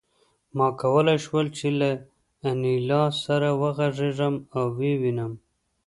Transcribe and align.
ما 0.57 0.67
کولای 0.81 1.17
شول 1.25 1.45
چې 1.57 1.67
له 1.79 1.89
انیلا 2.49 3.03
سره 3.23 3.47
وغږېږم 3.61 4.35
او 4.57 4.63
ویې 4.77 4.93
وینم 5.01 5.33